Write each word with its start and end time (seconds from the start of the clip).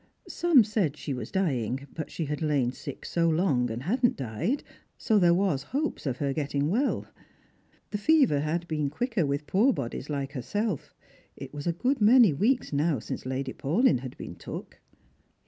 Some 0.27 0.63
said 0.63 0.97
she 0.97 1.13
was 1.13 1.29
dying; 1.29 1.85
but 1.93 2.09
she 2.09 2.25
had 2.25 2.41
lain 2.41 2.71
sick 2.71 3.05
so 3.05 3.29
long, 3.29 3.69
and 3.69 3.83
hadn't 3.83 4.15
died, 4.17 4.63
so 4.97 5.19
there 5.19 5.31
was 5.35 5.61
hopes 5.77 6.07
of 6.07 6.17
her 6.17 6.33
getting 6.33 6.71
well. 6.71 7.05
The 7.91 7.99
fever 7.99 8.39
had 8.39 8.67
been 8.67 8.89
quicker 8.89 9.27
with 9.27 9.45
poor 9.45 9.71
bodies 9.73 10.09
like 10.09 10.31
hersen. 10.31 10.79
It 11.37 11.53
was 11.53 11.67
a 11.67 11.71
good 11.73 12.01
many 12.01 12.33
weeks 12.33 12.73
now 12.73 12.97
since 12.97 13.27
Lady 13.27 13.53
Paulyn 13.53 13.99
had 13.99 14.17
been 14.17 14.33
took. 14.33 14.79